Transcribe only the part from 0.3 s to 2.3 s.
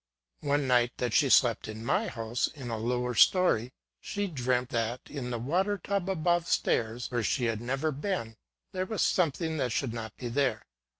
One night that she slept in my